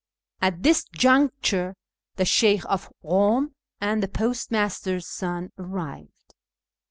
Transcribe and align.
At 0.41 0.63
this 0.63 0.83
juncture 0.91 1.75
the 2.15 2.25
Sheykh 2.25 2.63
of 2.65 2.91
Kum 3.03 3.53
and 3.79 4.01
the 4.01 4.07
postmaster's 4.07 5.05
son 5.07 5.51
arrived. 5.59 6.33